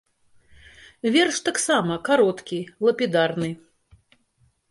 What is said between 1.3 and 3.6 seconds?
таксама кароткі, лапідарны.